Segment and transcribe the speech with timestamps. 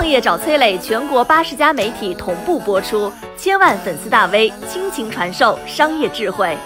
[0.00, 6.56] 创业找崔磊，全国八十家媒体同步播出，千万粉丝大 V 倾情传授商业智慧。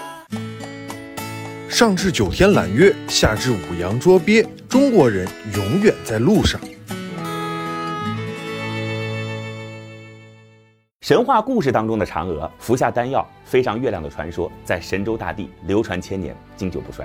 [1.68, 5.26] 上至九天揽月，下至五洋捉鳖，中国人
[5.56, 6.60] 永远在路上。
[11.00, 17.04] 神话故事当中的嫦娥服下丹药飞上月亮的传说，在神州大地流传千年，经久不衰。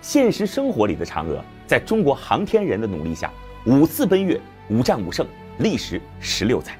[0.00, 3.32] 现实生活里的嫦娥，在中国航天人的努力下，
[3.64, 5.26] 五次奔月，五战五胜，
[5.58, 6.72] 历时十六载。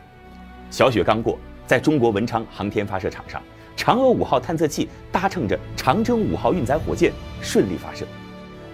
[0.70, 3.42] 小雪刚过，在中国文昌航天发射场上，
[3.77, 8.06] 嫦娥五号探测器搭乘着长征五号运载火箭顺利发射。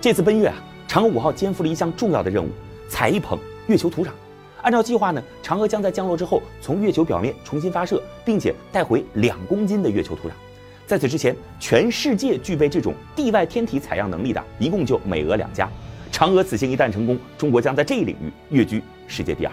[0.00, 0.56] 这次奔月啊，
[0.88, 2.48] 嫦娥五号肩负了一项重要的任务：
[2.88, 4.08] 采一捧月球土壤。
[4.62, 10.32] 按照计划呢，嫦娥将在降落之后从月球表面重新发射，并且带回两公斤的月球土壤。
[10.86, 15.68] 在此之前，全世界具备这种地外天体采样能力的，一共就美俄两家。
[16.12, 19.52] 嫦娥此行一旦成功，中国将在这一领域跃居世界第二。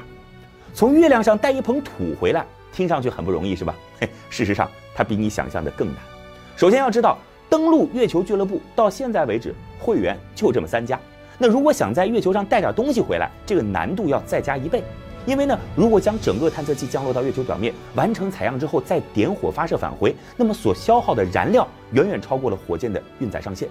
[0.73, 3.75] 从月亮上带一捧土回来，听上去很不容易，是吧？
[3.99, 5.97] 嘿， 事实上，它比你想象的更难。
[6.55, 7.17] 首先要知道，
[7.49, 10.99] 登陆月球俱乐部到现在为止，会员就这么三家。
[11.37, 14.83] 那如果想在月球上带点东西回来，这个难度要再加一倍。
[15.25, 23.67] 因为呢，如果将整个探测器降落到月球表面，完成采样之后再点火发射返回，那么所消耗的燃料远远超过了火箭的运载上限。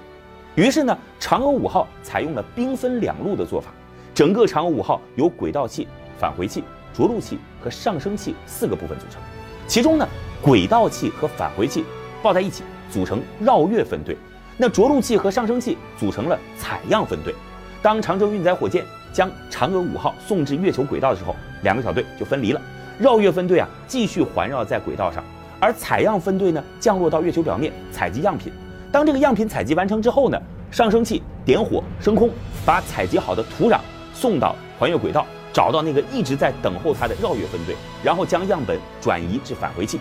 [0.54, 3.70] 于是呢，嫦娥五号采用了兵分两路的做法，
[4.14, 5.88] 整个嫦娥五号由轨道器、
[6.18, 6.62] 返回器、
[6.94, 9.20] 着陆器和上升器四个部分组成。
[9.66, 10.08] 其中呢，
[10.40, 11.84] 轨道器和返回器
[12.22, 14.16] 抱在一起组成绕月分队，
[14.56, 17.34] 那着陆器和上升器组成了采样分队。
[17.82, 22.60] 当长征运载火箭将嫦娥五号送至月球轨道的时候，两个小队就分离了。
[22.98, 25.22] 绕月分队啊，继续环绕在轨道上，
[25.60, 28.52] 而采样分队呢，降落到月球表面采集样品。
[28.90, 32.30] 当这个样品采集完成之后呢，上升器点火升空，
[32.66, 33.78] 把采集好的土壤
[34.12, 39.98] 送到环月轨道，找到那个一直在等候它的绕月分队，然后将样本转移至返回器。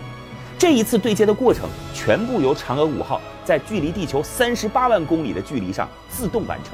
[0.58, 6.72] 这一次对接的过程，全部由嫦娥五号在距离地球三十八万公里的距离上自动完成。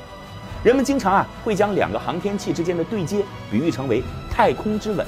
[0.62, 5.06] 人们经常啊会将两个航天器之间的对接比喻成为太空之吻，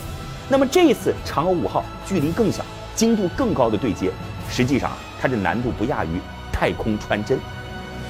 [0.50, 2.62] 那么这一次嫦娥五号距离更小、
[2.94, 4.10] 精度更高的对接，
[4.50, 6.20] 实际上啊它的难度不亚于
[6.52, 7.38] 太空穿针。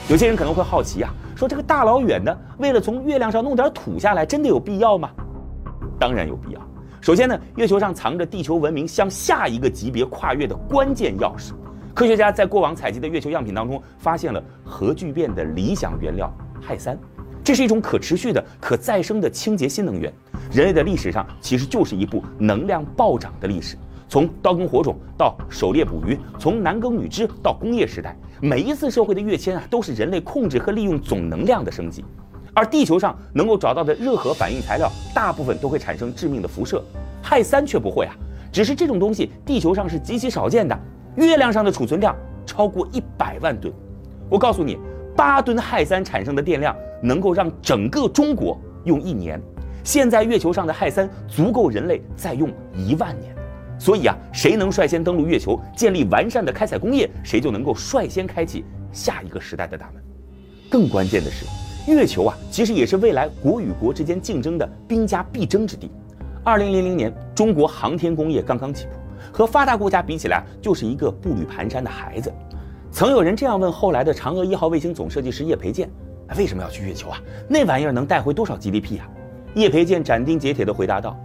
[0.08, 5.10] 有些人可能会好奇啊，说这个大老远的，为了从月亮上弄点土下来，真的有必要吗？
[5.98, 6.60] 当然有必要。
[7.00, 11.52] 首先呢，月球上藏着地球文明向下一个级别跨越的关键钥匙。
[11.94, 16.98] 科学家在过往采集的月球样品当中，发现了核聚变的理想原料氦三。
[17.44, 20.12] 这是一种可持续的、可再生的清洁新能源。
[20.50, 23.76] 人类的历史上其实就是一部能量暴涨的历史，
[24.08, 32.04] 从刀耕火种到狩猎捕鱼，从男耕女织到工业时代，每一次社会的跃迁啊，都是人类控制和利用总能量的升级。
[32.56, 36.82] 而地球上能够找到的热核反应材料，大部分都会产生致命的辐射，
[37.22, 38.16] 氦三却不会啊。
[38.50, 40.76] 只是这种东西地球上是极其少见的，
[41.16, 43.72] 月亮上的储存量超过一百万吨。
[44.30, 44.78] 我告诉你。
[45.16, 49.40] 八吨氦三产生的电量能够让整个中国用一年。
[49.82, 53.34] 现在月球上的氦三足够人类再用一万年。
[53.78, 58.62] 所以啊，谁能率先登陆月球，建立完善的开采工业，谁就能够率先开启
[58.92, 60.02] 下一个时代的大门。
[60.70, 61.46] 更关键的是，
[61.94, 65.90] 月球啊，其实也是未来国与国之间竞争的兵家必争之地。
[66.42, 68.92] 二零零零年，中国航天工业刚刚起步，
[69.32, 72.32] 和发达国家比起来，就是一个步履蹒跚的孩子。
[72.90, 75.88] 曾有人这样问后来的嫦娥一号卫星总设计师叶培建
[76.36, 77.20] ：“为什么要去月球啊？
[77.48, 79.08] 那玩意儿能带回多少 GDP 啊？”
[79.54, 81.16] 叶培建斩钉截铁地回答道：“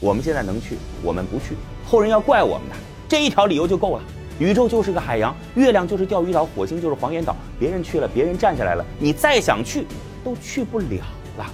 [0.00, 1.54] 我们现在能去，我们不去，
[1.86, 2.74] 后人要怪我们的。
[3.08, 4.02] 这一条理由就够了。
[4.38, 7.34] 宇宙就是个海洋，月亮就是钓鱼岛，火星就是黄岩岛。
[7.58, 9.84] 别人去了，别人站起来了，你再想去，
[10.24, 11.02] 都去不了
[11.38, 11.46] 了。”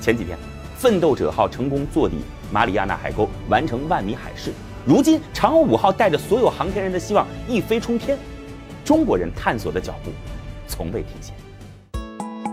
[0.00, 0.38] 前几天，
[0.78, 2.16] 奋斗者号成功坐底
[2.50, 4.52] 马里亚纳海沟，完成万米海试。
[4.86, 8.16] 如今，嫦娥五号带着所有航天人的希望一飞冲天，
[8.82, 10.10] 中国人探索的脚步
[10.66, 11.32] 从未停歇。